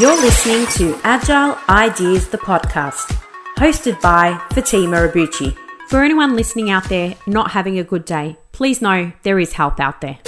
[0.00, 3.14] You're listening to Agile Ideas, the podcast,
[3.58, 5.54] hosted by Fatima Abbouchi.
[5.88, 9.78] For anyone listening out there not having a good day, please know there is help
[9.80, 10.18] out there.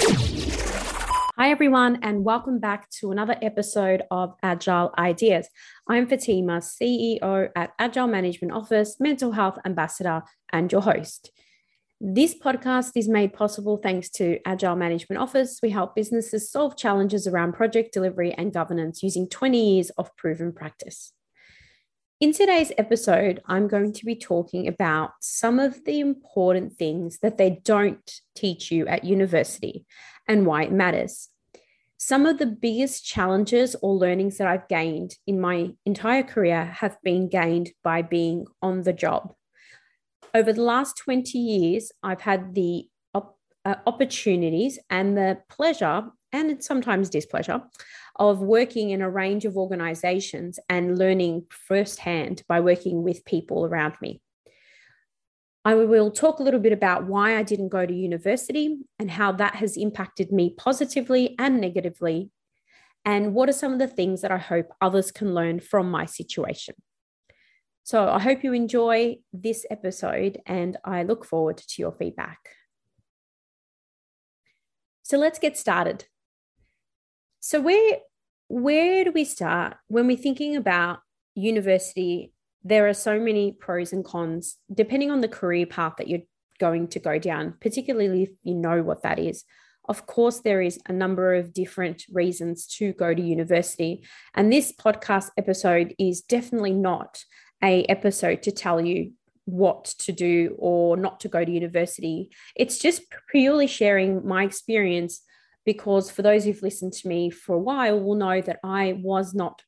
[1.35, 5.47] Hi, everyone, and welcome back to another episode of Agile Ideas.
[5.89, 10.21] I'm Fatima, CEO at Agile Management Office, Mental Health Ambassador,
[10.53, 11.31] and your host.
[12.01, 15.59] This podcast is made possible thanks to Agile Management Office.
[15.63, 20.51] We help businesses solve challenges around project delivery and governance using 20 years of proven
[20.51, 21.13] practice.
[22.19, 27.37] In today's episode, I'm going to be talking about some of the important things that
[27.37, 29.85] they don't teach you at university
[30.27, 31.29] and why it matters.
[31.95, 36.97] Some of the biggest challenges or learnings that I've gained in my entire career have
[37.03, 39.33] been gained by being on the job
[40.35, 46.61] over the last 20 years, I've had the op- uh, opportunities and the pleasure and
[46.61, 47.61] sometimes displeasure
[48.17, 53.95] of working in a range of organizations and learning firsthand by working with people around
[54.01, 54.21] me.
[55.63, 59.31] I will talk a little bit about why I didn't go to university and how
[59.31, 62.29] that has impacted me positively and negatively,
[63.05, 66.05] and what are some of the things that I hope others can learn from my
[66.05, 66.75] situation.
[67.85, 72.39] So I hope you enjoy this episode and I look forward to your feedback.
[75.03, 76.05] So let's get started.
[77.41, 77.97] So where
[78.47, 80.97] where do we start when we're thinking about
[81.35, 82.33] university?
[82.63, 86.25] There are so many pros and cons depending on the career path that you're
[86.59, 89.43] going to go down, particularly if you know what that is.
[89.87, 94.03] Of course, there is a number of different reasons to go to university.
[94.33, 97.23] And this podcast episode is definitely not
[97.65, 99.11] a episode to tell you
[99.45, 102.29] what to do or not to go to university.
[102.55, 105.21] It's just purely sharing my experience
[105.65, 109.33] because for those who've listened to me for a while will know that I was
[109.33, 109.61] not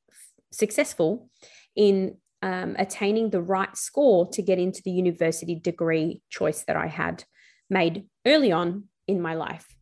[0.51, 1.29] successful
[1.75, 6.87] in um, attaining the right score to get into the university degree choice that I
[6.87, 7.23] had
[7.69, 9.76] made early on in my life.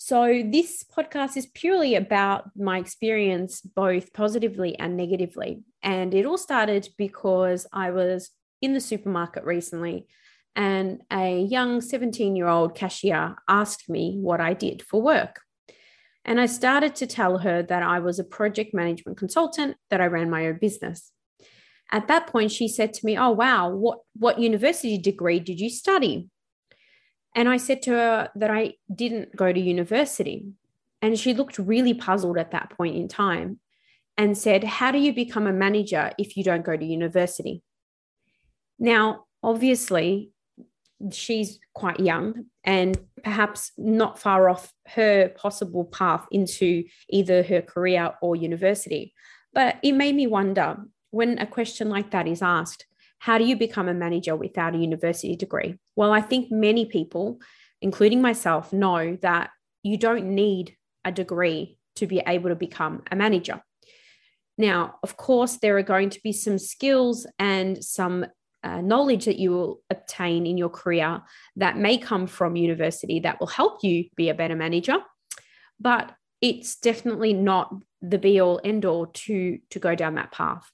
[0.00, 5.64] So, this podcast is purely about my experience, both positively and negatively.
[5.82, 8.30] And it all started because I was
[8.62, 10.06] in the supermarket recently
[10.54, 15.40] and a young 17 year old cashier asked me what I did for work.
[16.24, 20.06] And I started to tell her that I was a project management consultant, that I
[20.06, 21.10] ran my own business.
[21.90, 25.70] At that point, she said to me, Oh, wow, what, what university degree did you
[25.70, 26.28] study?
[27.38, 30.44] And I said to her that I didn't go to university.
[31.00, 33.60] And she looked really puzzled at that point in time
[34.16, 37.62] and said, How do you become a manager if you don't go to university?
[38.80, 40.32] Now, obviously,
[41.12, 48.14] she's quite young and perhaps not far off her possible path into either her career
[48.20, 49.14] or university.
[49.52, 50.78] But it made me wonder
[51.10, 52.84] when a question like that is asked
[53.18, 55.76] how do you become a manager without a university degree?
[55.96, 57.40] Well, I think many people,
[57.80, 59.50] including myself, know that
[59.82, 63.62] you don't need a degree to be able to become a manager.
[64.56, 68.26] Now, of course, there are going to be some skills and some
[68.64, 71.22] uh, knowledge that you will obtain in your career
[71.56, 74.98] that may come from university that will help you be a better manager.
[75.78, 80.70] But it's definitely not the be all end all to, to go down that path.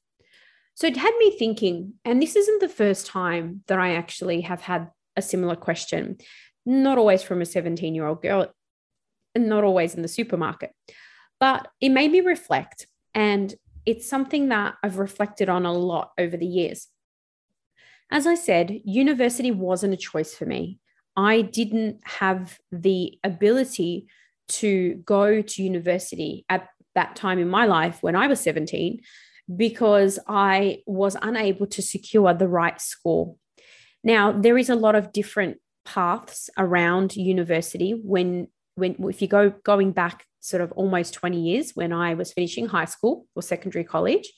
[0.74, 4.60] So it had me thinking, and this isn't the first time that I actually have
[4.60, 6.18] had a similar question,
[6.66, 8.52] not always from a 17 year old girl,
[9.34, 10.72] and not always in the supermarket,
[11.38, 12.86] but it made me reflect.
[13.14, 13.54] And
[13.86, 16.88] it's something that I've reflected on a lot over the years.
[18.10, 20.78] As I said, university wasn't a choice for me.
[21.16, 24.08] I didn't have the ability
[24.46, 29.00] to go to university at that time in my life when I was 17
[29.54, 33.36] because I was unable to secure the right score.
[34.02, 39.50] Now, there is a lot of different paths around university when when if you go
[39.50, 43.84] going back sort of almost 20 years when I was finishing high school or secondary
[43.84, 44.32] college.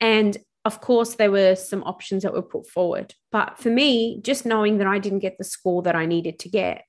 [0.00, 3.14] And of course there were some options that were put forward.
[3.30, 6.48] But for me just knowing that I didn't get the score that I needed to
[6.48, 6.84] get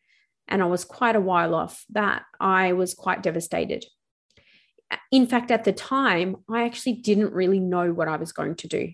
[0.47, 3.85] and I was quite a while off that I was quite devastated
[5.11, 8.67] in fact, at the time, I actually didn't really know what I was going to
[8.67, 8.91] do.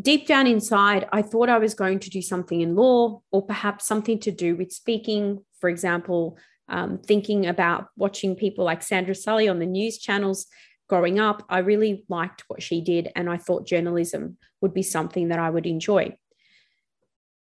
[0.00, 3.86] Deep down inside, I thought I was going to do something in law or perhaps
[3.86, 5.44] something to do with speaking.
[5.60, 6.38] For example,
[6.68, 10.46] um, thinking about watching people like Sandra Sully on the news channels
[10.88, 15.28] growing up, I really liked what she did, and I thought journalism would be something
[15.28, 16.16] that I would enjoy.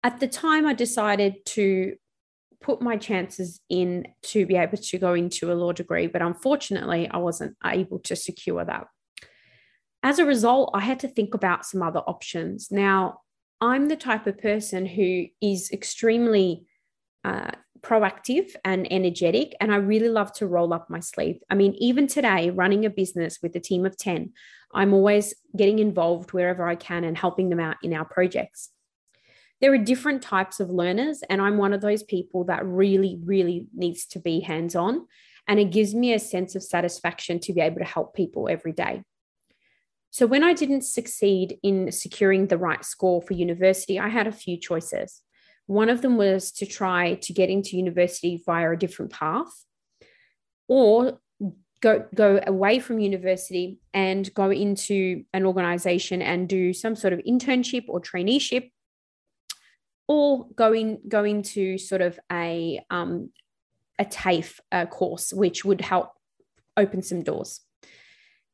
[0.02, 1.96] At the time, I decided to
[2.62, 7.08] put my chances in to be able to go into a law degree, but unfortunately,
[7.10, 8.86] I wasn't able to secure that.
[10.04, 12.68] as a result, I had to think about some other options.
[12.70, 13.20] Now,
[13.60, 16.66] I'm the type of person who is extremely
[17.24, 21.38] uh, proactive and energetic, and I really love to roll up my sleeve.
[21.50, 24.32] I mean, even today, running a business with a team of 10,
[24.74, 28.70] I'm always getting involved wherever I can and helping them out in our projects.
[29.62, 33.68] There are different types of learners, and I'm one of those people that really, really
[33.72, 35.06] needs to be hands on.
[35.46, 38.72] And it gives me a sense of satisfaction to be able to help people every
[38.72, 39.04] day.
[40.10, 44.32] So, when I didn't succeed in securing the right score for university, I had a
[44.32, 45.22] few choices.
[45.66, 49.64] One of them was to try to get into university via a different path
[50.68, 51.20] or
[51.80, 57.20] go, go away from university and go into an organization and do some sort of
[57.20, 58.70] internship or traineeship
[60.12, 63.30] or go, in, go into sort of a, um,
[63.98, 66.10] a TAFE uh, course, which would help
[66.76, 67.60] open some doors.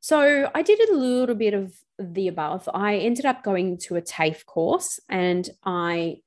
[0.00, 2.68] So I did a little bit of the above.
[2.72, 6.18] I ended up going to a TAFE course and I,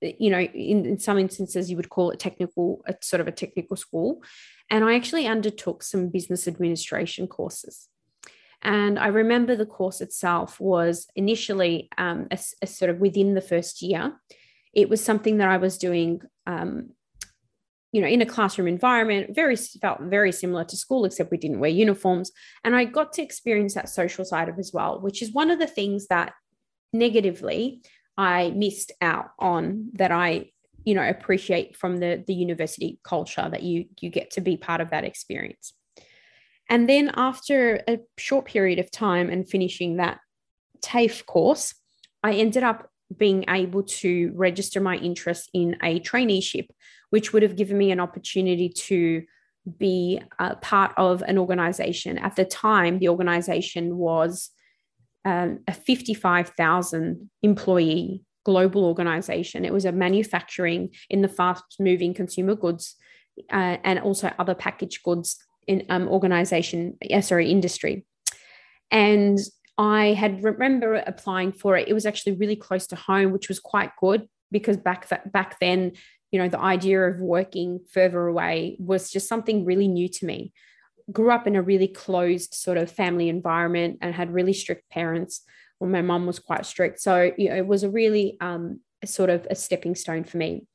[0.00, 3.32] you know, in, in some instances, you would call it technical, a sort of a
[3.32, 4.22] technical school.
[4.68, 7.88] And I actually undertook some business administration courses.
[8.60, 13.42] And I remember the course itself was initially um, a, a sort of within the
[13.42, 14.12] first year.
[14.74, 16.90] It was something that I was doing um,
[17.94, 21.60] you know in a classroom environment very felt very similar to school except we didn't
[21.60, 22.32] wear uniforms.
[22.64, 25.60] And i got to experience that social side of as well which is one of
[25.60, 26.32] the things that
[26.92, 27.82] negatively
[28.18, 30.50] i missed out on that i
[30.84, 34.80] you know appreciate from the the university culture that you you get to be part
[34.80, 35.72] of that experience.
[36.68, 40.18] And then after a short period of time and finishing that
[40.82, 41.74] TAFE course
[42.22, 46.66] i ended up being able to register my interest in a traineeship,
[47.10, 49.22] which would have given me an opportunity to
[49.78, 52.18] be a part of an organization.
[52.18, 54.50] At the time, the organization was
[55.24, 59.64] um, a 55,000 employee global organization.
[59.64, 62.96] It was a manufacturing in the fast moving consumer goods
[63.50, 68.04] uh, and also other packaged goods in um, organization, yeah, sorry, industry.
[68.90, 69.38] And
[69.76, 71.88] I had remember applying for it.
[71.88, 75.58] It was actually really close to home, which was quite good because back th- back
[75.60, 75.92] then,
[76.30, 80.52] you know, the idea of working further away was just something really new to me.
[81.10, 85.42] Grew up in a really closed sort of family environment and had really strict parents.
[85.80, 89.30] Well, my mom was quite strict, so you know, it was a really um, sort
[89.30, 90.66] of a stepping stone for me.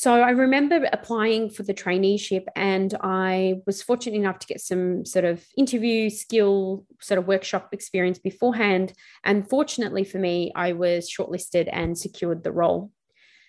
[0.00, 5.04] So I remember applying for the traineeship, and I was fortunate enough to get some
[5.04, 8.94] sort of interview skill, sort of workshop experience beforehand.
[9.24, 12.92] And fortunately for me, I was shortlisted and secured the role.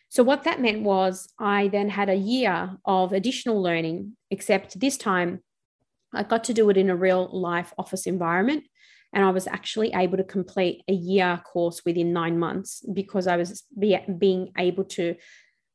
[0.09, 4.98] So, what that meant was I then had a year of additional learning, except this
[4.98, 5.39] time
[6.13, 8.65] I got to do it in a real life office environment.
[9.13, 13.38] And I was actually able to complete a year course within nine months because I
[13.38, 15.15] was be, being able to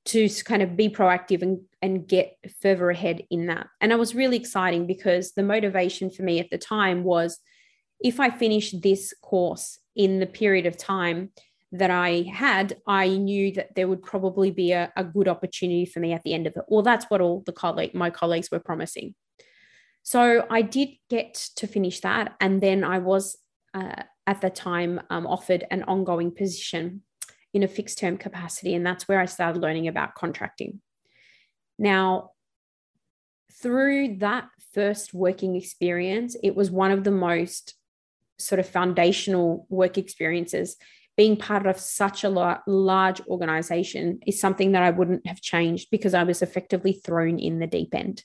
[0.06, 3.66] to kind of be proactive and, and get further ahead in that.
[3.80, 7.38] And it was really exciting because the motivation for me at the time was
[8.00, 11.30] if I finish this course in the period of time
[11.72, 16.00] that I had, I knew that there would probably be a, a good opportunity for
[16.00, 16.64] me at the end of it.
[16.68, 19.14] Well, that's what all the colleague, my colleagues were promising.
[20.02, 22.36] So I did get to finish that.
[22.40, 23.36] And then I was
[23.74, 27.02] uh, at the time um, offered an ongoing position
[27.56, 28.74] in a fixed term capacity.
[28.74, 30.82] And that's where I started learning about contracting.
[31.78, 32.32] Now,
[33.62, 37.74] through that first working experience, it was one of the most
[38.38, 40.76] sort of foundational work experiences.
[41.16, 46.12] Being part of such a large organization is something that I wouldn't have changed because
[46.12, 48.22] I was effectively thrown in the deep end.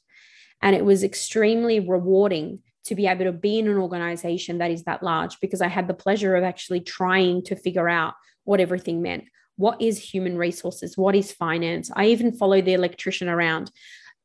[0.61, 4.83] And it was extremely rewarding to be able to be in an organization that is
[4.83, 9.01] that large because I had the pleasure of actually trying to figure out what everything
[9.01, 9.25] meant.
[9.57, 10.97] What is human resources?
[10.97, 11.91] What is finance?
[11.95, 13.71] I even followed the electrician around.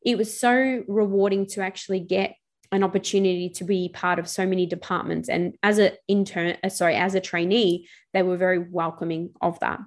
[0.04, 2.36] It was so rewarding to actually get
[2.72, 5.28] an opportunity to be part of so many departments.
[5.28, 9.80] And as an intern, uh, sorry, as a trainee, they were very welcoming of that.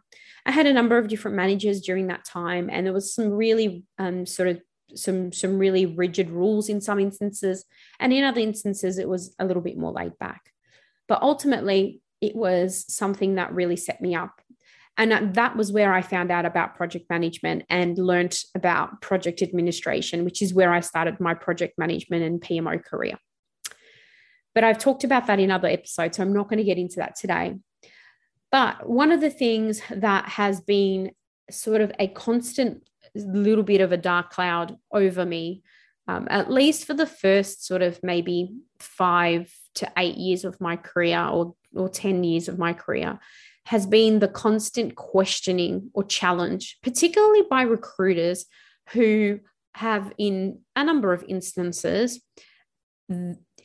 [0.45, 3.83] I had a number of different managers during that time, and there was some really
[3.97, 4.61] um, sort of
[4.95, 7.65] some some really rigid rules in some instances,
[7.99, 10.51] and in other instances, it was a little bit more laid back.
[11.07, 14.41] But ultimately, it was something that really set me up.
[14.97, 20.25] And that was where I found out about project management and learned about project administration,
[20.25, 23.17] which is where I started my project management and PMO career.
[24.53, 26.97] But I've talked about that in other episodes, so I'm not going to get into
[26.97, 27.55] that today.
[28.51, 31.11] But one of the things that has been
[31.49, 32.83] sort of a constant
[33.15, 35.63] little bit of a dark cloud over me
[36.09, 40.75] um, at least for the first sort of maybe five to eight years of my
[40.75, 43.19] career or, or 10 years of my career,
[43.65, 48.45] has been the constant questioning or challenge, particularly by recruiters
[48.91, 49.39] who
[49.75, 52.21] have, in a number of instances,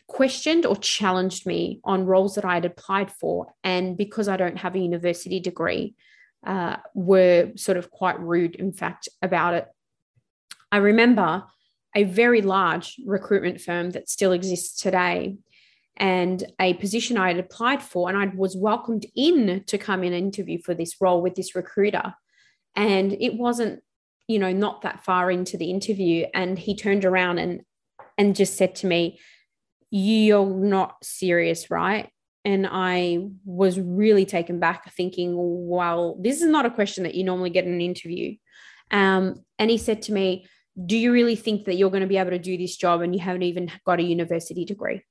[0.07, 3.55] questioned or challenged me on roles that I had applied for.
[3.63, 5.95] And because I don't have a university degree,
[6.47, 9.67] uh, were sort of quite rude, in fact, about it.
[10.71, 11.45] I remember
[11.95, 15.37] a very large recruitment firm that still exists today
[15.97, 20.13] and a position I had applied for, and I was welcomed in to come in
[20.13, 22.15] and interview for this role with this recruiter.
[22.75, 23.83] And it wasn't,
[24.27, 26.27] you know, not that far into the interview.
[26.35, 27.63] And he turned around and
[28.19, 29.21] and just said to me,
[29.91, 32.11] You're not serious, right?
[32.45, 37.25] And I was really taken back, thinking, Well, this is not a question that you
[37.25, 38.37] normally get in an interview.
[38.91, 40.47] Um, and he said to me,
[40.85, 43.15] Do you really think that you're going to be able to do this job and
[43.15, 45.03] you haven't even got a university degree?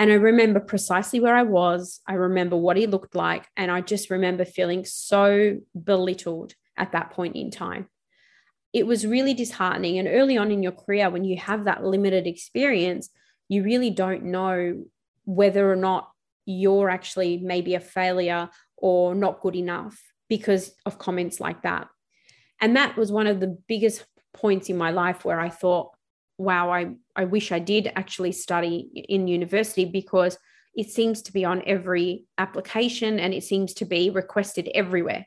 [0.00, 2.00] And I remember precisely where I was.
[2.08, 3.46] I remember what he looked like.
[3.54, 7.86] And I just remember feeling so belittled at that point in time.
[8.72, 9.98] It was really disheartening.
[9.98, 13.10] And early on in your career, when you have that limited experience,
[13.50, 14.84] you really don't know
[15.26, 16.10] whether or not
[16.46, 21.88] you're actually maybe a failure or not good enough because of comments like that.
[22.58, 25.90] And that was one of the biggest points in my life where I thought,
[26.38, 30.38] wow, I, I wish I did actually study in university because
[30.74, 35.26] it seems to be on every application and it seems to be requested everywhere.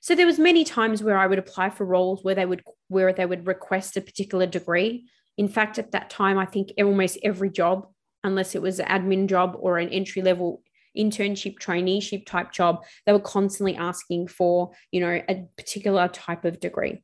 [0.00, 3.12] So there was many times where I would apply for roles where they would where
[3.12, 5.04] they would request a particular degree.
[5.36, 7.86] In fact, at that time, I think almost every job,
[8.24, 10.62] unless it was an admin job or an entry level
[10.96, 16.60] internship traineeship type job, they were constantly asking for, you know, a particular type of
[16.60, 17.02] degree.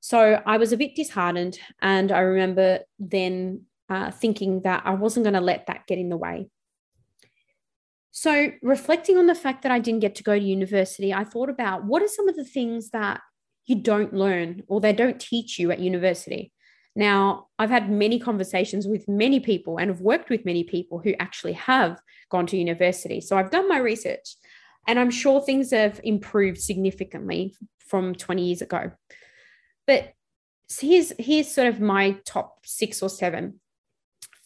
[0.00, 1.58] So I was a bit disheartened.
[1.80, 6.08] And I remember then uh, thinking that I wasn't going to let that get in
[6.08, 6.48] the way.
[8.12, 11.48] So, reflecting on the fact that I didn't get to go to university, I thought
[11.48, 13.20] about what are some of the things that
[13.66, 16.52] you don't learn or they don't teach you at university.
[16.96, 21.14] Now, I've had many conversations with many people and have worked with many people who
[21.20, 23.20] actually have gone to university.
[23.20, 24.34] So, I've done my research
[24.88, 27.54] and I'm sure things have improved significantly
[27.86, 28.90] from 20 years ago.
[29.86, 30.12] But
[30.78, 33.60] here's here's sort of my top six or seven.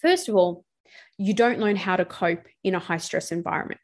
[0.01, 0.65] First of all,
[1.19, 3.81] you don't learn how to cope in a high stress environment.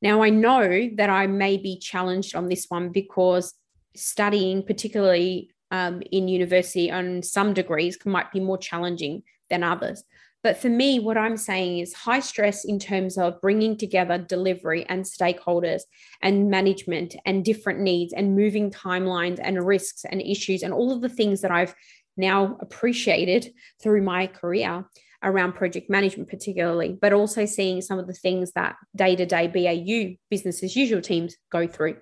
[0.00, 3.54] Now, I know that I may be challenged on this one because
[3.96, 10.04] studying, particularly um, in university on some degrees, might be more challenging than others.
[10.44, 14.86] But for me, what I'm saying is high stress in terms of bringing together delivery
[14.88, 15.82] and stakeholders
[16.22, 21.00] and management and different needs and moving timelines and risks and issues and all of
[21.00, 21.74] the things that I've
[22.16, 23.52] now appreciated
[23.82, 24.84] through my career
[25.24, 29.48] around project management, particularly, but also seeing some of the things that day to day
[29.48, 31.96] BAU business as usual teams go through.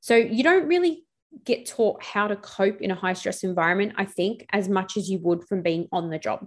[0.00, 1.04] So you don't really
[1.44, 5.10] get taught how to cope in a high stress environment, I think, as much as
[5.10, 6.46] you would from being on the job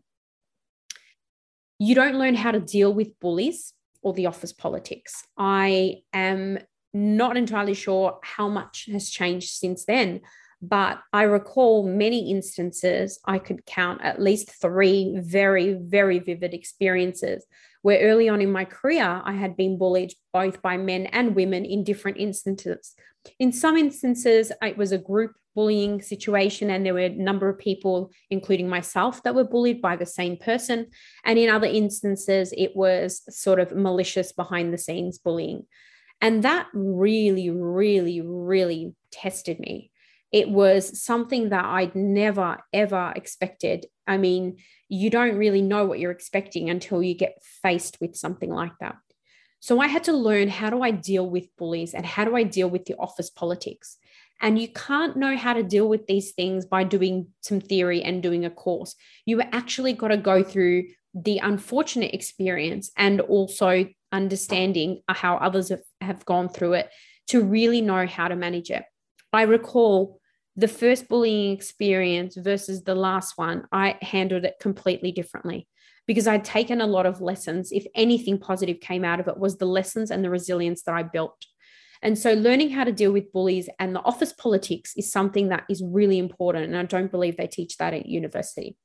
[1.80, 5.24] you don't learn how to deal with bullies or the office politics.
[5.38, 6.60] I am
[6.94, 10.22] not entirely sure how much has changed since then,
[10.62, 17.46] but I recall many instances, I could count at least three very, very vivid experiences
[17.82, 21.64] where early on in my career, I had been bullied both by men and women
[21.64, 22.94] in different instances.
[23.40, 27.58] In some instances, it was a group bullying situation, and there were a number of
[27.58, 30.88] people, including myself, that were bullied by the same person.
[31.26, 35.66] And in other instances, it was sort of malicious behind the scenes bullying.
[36.22, 39.92] And that really, really, really tested me.
[40.32, 43.88] It was something that I'd never, ever expected.
[44.06, 44.58] I mean,
[44.88, 48.96] you don't really know what you're expecting until you get faced with something like that.
[49.60, 52.44] So I had to learn how do I deal with bullies and how do I
[52.44, 53.98] deal with the office politics.
[54.42, 58.24] And you can't know how to deal with these things by doing some theory and
[58.24, 58.96] doing a course.
[59.26, 65.82] You actually got to go through the unfortunate experience and also understanding how others have,
[66.00, 66.90] have gone through it
[67.28, 68.84] to really know how to manage it.
[69.34, 70.19] I recall
[70.60, 75.68] the first bullying experience versus the last one, I handled it completely differently
[76.06, 77.72] because I'd taken a lot of lessons.
[77.72, 81.04] If anything positive came out of it, was the lessons and the resilience that I
[81.04, 81.46] built.
[82.02, 85.64] And so, learning how to deal with bullies and the office politics is something that
[85.70, 86.66] is really important.
[86.66, 88.76] And I don't believe they teach that at university.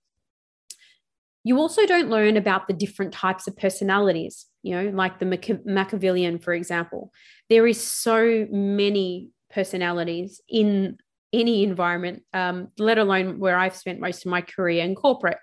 [1.43, 5.59] You also don't learn about the different types of personalities, you know, like the Machi-
[5.65, 7.13] Machiavellian, for example.
[7.51, 10.99] There is so many personalities in
[11.41, 15.39] any environment, um, let alone where I've spent most of my career in corporate.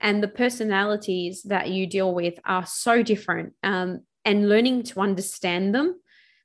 [0.00, 3.54] And the personalities that you deal with are so different.
[3.62, 6.00] Um, and learning to understand them,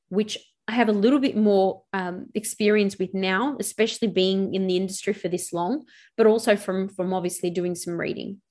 [0.10, 0.38] which
[0.68, 5.14] I have a little bit more um, experience with now, especially being in the industry
[5.14, 8.42] for this long, but also from from obviously doing some reading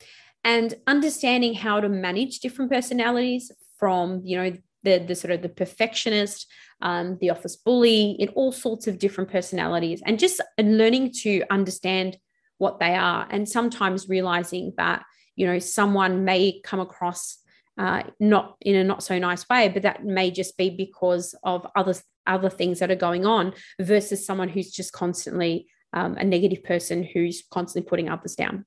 [0.44, 5.48] and understanding how to manage different personalities from you know the the sort of the
[5.48, 6.46] perfectionist
[6.80, 12.16] um, the office bully in all sorts of different personalities and just learning to understand
[12.58, 15.04] what they are and sometimes realizing that
[15.36, 17.38] you know someone may come across
[17.78, 21.66] uh, not in a not so nice way but that may just be because of
[21.76, 21.94] other
[22.26, 27.02] other things that are going on versus someone who's just constantly um, a negative person
[27.02, 28.64] who's constantly putting others down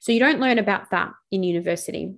[0.00, 2.14] so you don't learn about that in university.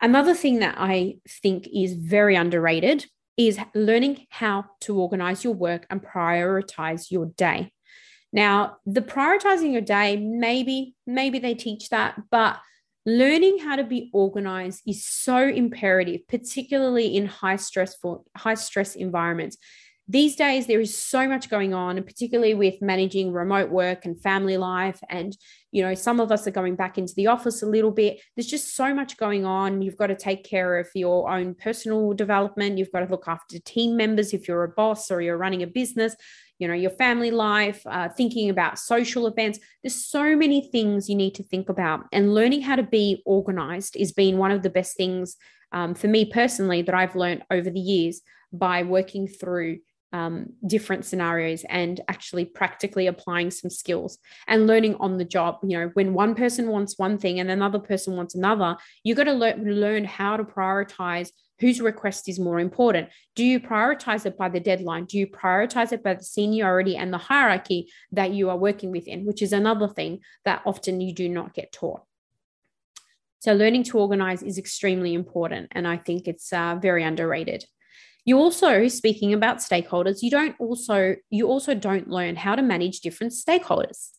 [0.00, 5.86] Another thing that I think is very underrated is learning how to organize your work
[5.90, 7.72] and prioritize your day.
[8.32, 12.58] Now, the prioritizing your day, maybe, maybe they teach that, but
[13.06, 19.56] learning how to be organized is so imperative, particularly in high stressful, high stress environments
[20.08, 24.20] these days there is so much going on and particularly with managing remote work and
[24.20, 25.36] family life and
[25.70, 28.18] you know some of us are going back into the office a little bit.
[28.34, 29.82] There's just so much going on.
[29.82, 32.78] You've got to take care of your own personal development.
[32.78, 35.66] You've got to look after team members if you're a boss or you're running a
[35.66, 36.16] business
[36.58, 39.60] you know your family life uh, thinking about social events.
[39.82, 43.94] There's so many things you need to think about and learning how to be organized
[43.96, 45.36] is being one of the best things
[45.72, 48.22] um, for me personally that i've learned over the years
[48.52, 49.78] by working through
[50.12, 55.58] um, different scenarios and actually practically applying some skills and learning on the job.
[55.62, 59.24] You know, when one person wants one thing and another person wants another, you got
[59.24, 63.08] to le- learn how to prioritize whose request is more important.
[63.34, 65.06] Do you prioritize it by the deadline?
[65.06, 69.26] Do you prioritize it by the seniority and the hierarchy that you are working within,
[69.26, 72.02] which is another thing that often you do not get taught.
[73.40, 75.68] So, learning to organize is extremely important.
[75.72, 77.64] And I think it's uh, very underrated
[78.28, 83.00] you also speaking about stakeholders you don't also you also don't learn how to manage
[83.00, 84.10] different stakeholders.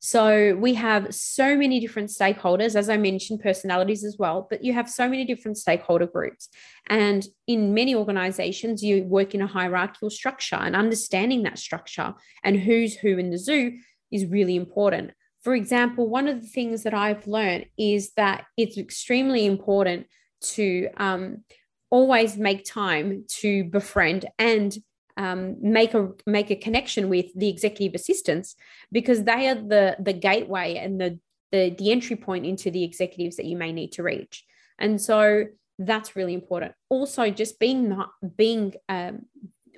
[0.00, 4.72] So we have so many different stakeholders as i mentioned personalities as well but you
[4.72, 6.48] have so many different stakeholder groups.
[6.88, 12.12] And in many organizations you work in a hierarchical structure and understanding that structure
[12.42, 13.78] and who's who in the zoo
[14.10, 15.12] is really important.
[15.44, 20.08] For example one of the things that i've learned is that it's extremely important
[20.54, 21.44] to um,
[21.90, 24.76] always make time to befriend and
[25.16, 28.56] um, make a make a connection with the executive assistants
[28.90, 31.18] because they are the the gateway and the,
[31.52, 34.44] the the entry point into the executives that you may need to reach.
[34.78, 35.44] And so
[35.78, 36.72] that's really important.
[36.88, 39.26] Also just being not being um,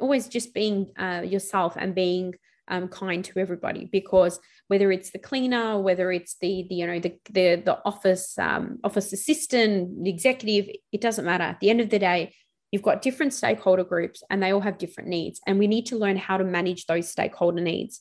[0.00, 2.34] always just being uh, yourself and being
[2.68, 6.98] um, kind to everybody because whether it's the cleaner, whether it's the, the you know
[6.98, 11.44] the the, the office um, office assistant, the executive, it doesn't matter.
[11.44, 12.34] At the end of the day,
[12.72, 15.98] you've got different stakeholder groups and they all have different needs, and we need to
[15.98, 18.00] learn how to manage those stakeholder needs.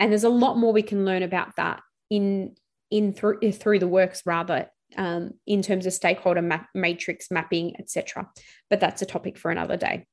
[0.00, 2.54] And there's a lot more we can learn about that in
[2.90, 8.28] in through through the works rather um, in terms of stakeholder matrix mapping, etc.
[8.70, 10.06] But that's a topic for another day.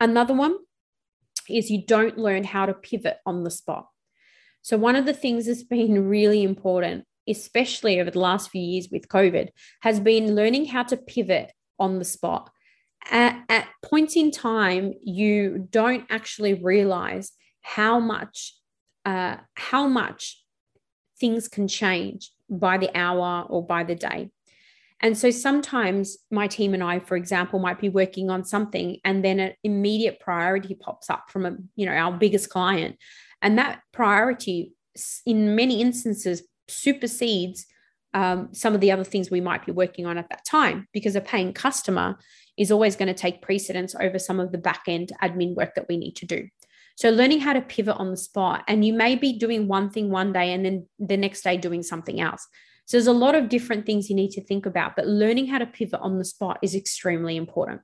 [0.00, 0.56] Another one
[1.48, 3.86] is you don't learn how to pivot on the spot.
[4.62, 8.88] So, one of the things that's been really important, especially over the last few years
[8.90, 9.48] with COVID,
[9.80, 12.50] has been learning how to pivot on the spot.
[13.10, 18.54] At, at points in time, you don't actually realize how much
[19.04, 20.40] uh, how much
[21.18, 24.30] things can change by the hour or by the day.
[25.02, 29.24] And so sometimes my team and I, for example, might be working on something and
[29.24, 32.96] then an immediate priority pops up from a, you know, our biggest client.
[33.42, 34.72] And that priority
[35.26, 37.66] in many instances supersedes
[38.14, 41.16] um, some of the other things we might be working on at that time because
[41.16, 42.16] a paying customer
[42.56, 45.88] is always going to take precedence over some of the back end admin work that
[45.88, 46.46] we need to do.
[46.96, 50.10] So, learning how to pivot on the spot, and you may be doing one thing
[50.10, 52.46] one day and then the next day doing something else.
[52.92, 55.56] So there's a lot of different things you need to think about, but learning how
[55.56, 57.80] to pivot on the spot is extremely important.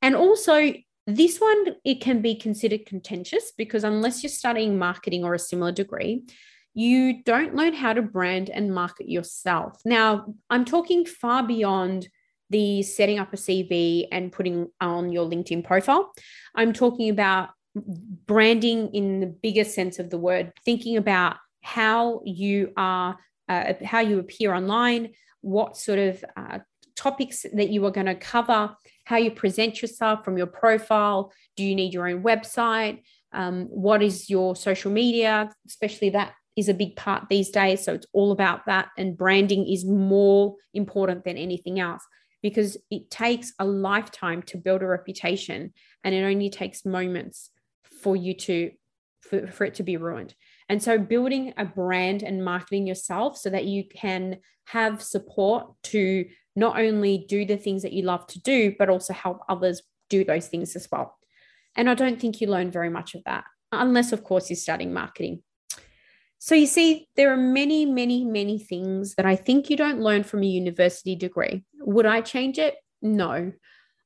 [0.00, 0.72] And also,
[1.06, 5.72] this one it can be considered contentious because unless you're studying marketing or a similar
[5.72, 6.24] degree,
[6.72, 9.78] you don't learn how to brand and market yourself.
[9.84, 12.08] Now, I'm talking far beyond
[12.48, 16.12] the setting up a CV and putting on your LinkedIn profile.
[16.54, 22.72] I'm talking about branding in the bigger sense of the word, thinking about how you
[22.78, 26.58] are uh, how you appear online, what sort of uh,
[26.96, 31.32] topics that you are going to cover, how you present yourself from your profile.
[31.56, 33.02] Do you need your own website?
[33.32, 37.84] Um, what is your social media, especially that is a big part these days.
[37.84, 38.88] So it's all about that.
[38.96, 42.02] And branding is more important than anything else
[42.42, 47.50] because it takes a lifetime to build a reputation and it only takes moments
[48.02, 48.70] for you to
[49.20, 50.34] for, for it to be ruined
[50.68, 56.24] and so building a brand and marketing yourself so that you can have support to
[56.54, 60.24] not only do the things that you love to do but also help others do
[60.24, 61.16] those things as well
[61.76, 64.92] and i don't think you learn very much of that unless of course you're studying
[64.92, 65.42] marketing
[66.38, 70.22] so you see, there are many, many, many things that I think you don't learn
[70.22, 71.64] from a university degree.
[71.80, 72.76] Would I change it?
[73.02, 73.52] No,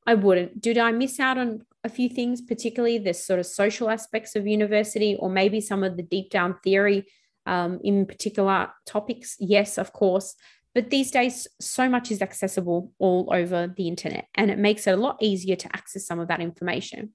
[0.07, 0.61] I wouldn't.
[0.61, 4.47] Did I miss out on a few things, particularly the sort of social aspects of
[4.47, 7.07] university, or maybe some of the deep down theory
[7.47, 9.37] um, in particular topics?
[9.39, 10.35] Yes, of course.
[10.75, 14.93] But these days, so much is accessible all over the internet, and it makes it
[14.93, 17.13] a lot easier to access some of that information.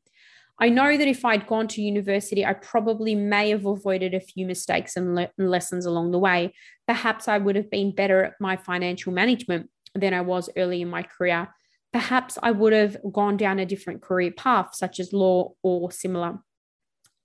[0.60, 4.45] I know that if I'd gone to university, I probably may have avoided a few
[4.45, 6.54] mistakes and le- lessons along the way.
[6.88, 10.89] Perhaps I would have been better at my financial management than I was early in
[10.89, 11.50] my career.
[11.95, 16.39] Perhaps I would have gone down a different career path, such as law or similar.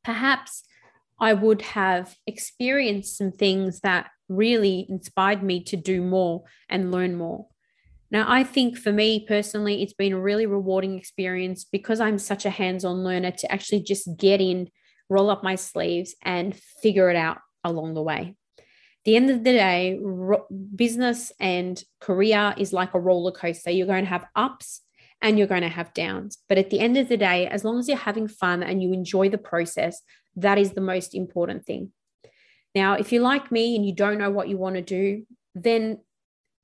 [0.04, 0.62] Perhaps
[1.20, 7.16] I would have experienced some things that really inspired me to do more and learn
[7.16, 7.48] more.
[8.12, 12.46] Now, I think for me personally, it's been a really rewarding experience because I'm such
[12.46, 14.68] a hands on learner to actually just get in,
[15.08, 18.36] roll up my sleeves, and figure it out along the way.
[19.04, 23.70] The end of the day, ro- business and career is like a roller coaster.
[23.70, 24.82] You're going to have ups
[25.22, 26.38] and you're going to have downs.
[26.48, 28.92] But at the end of the day, as long as you're having fun and you
[28.92, 30.02] enjoy the process,
[30.36, 31.92] that is the most important thing.
[32.74, 35.98] Now, if you're like me and you don't know what you want to do, then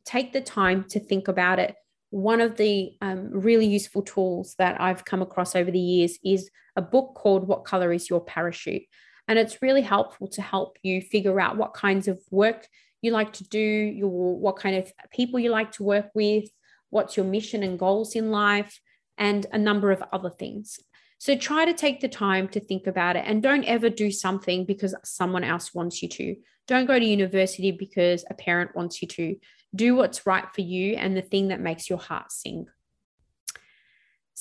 [0.05, 1.75] take the time to think about it.
[2.11, 6.49] One of the um, really useful tools that I've come across over the years is
[6.77, 8.83] a book called What Color is Your Parachute?
[9.29, 12.67] And it's really helpful to help you figure out what kinds of work
[13.03, 16.49] you like to do, your, what kind of people you like to work with,
[16.91, 18.81] what's your mission and goals in life,
[19.19, 20.79] and a number of other things.
[21.19, 24.65] So try to take the time to think about it and don't ever do something
[24.65, 26.37] because someone else wants you to.
[26.69, 29.37] Don't go to university because a parent wants you to
[29.75, 32.67] do what's right for you and the thing that makes your heart sing.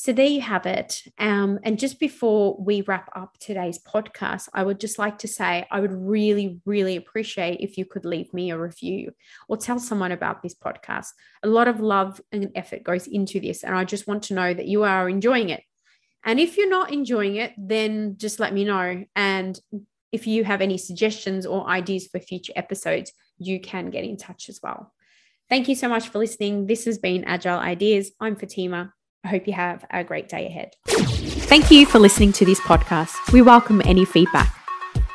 [0.05, 1.01] So there you have it.
[1.17, 5.65] Um, and just before we wrap up today's podcast, I would just like to say
[5.71, 9.13] I would really, really appreciate if you could leave me a review
[9.47, 11.07] or tell someone about this podcast.
[11.41, 14.53] A lot of love and effort goes into this, and I just want to know
[14.53, 15.63] that you are enjoying it.
[16.23, 19.05] And if you're not enjoying it, then just let me know.
[19.15, 19.59] And
[20.11, 24.49] if you have any suggestions or ideas for future episodes, you can get in touch
[24.49, 24.93] as well.
[25.49, 26.67] Thank you so much for listening.
[26.67, 28.11] This has been Agile Ideas.
[28.19, 28.93] I'm Fatima.
[29.25, 30.75] I hope you have a great day ahead.
[30.85, 33.15] Thank you for listening to this podcast.
[33.33, 34.55] We welcome any feedback.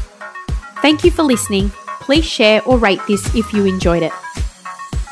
[0.81, 1.69] Thank you for listening.
[1.99, 4.13] Please share or rate this if you enjoyed it.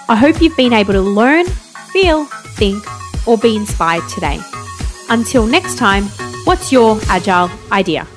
[0.09, 1.45] I hope you've been able to learn,
[1.91, 2.81] feel, think,
[3.27, 4.39] or be inspired today.
[5.09, 6.05] Until next time,
[6.45, 8.07] what's your agile idea?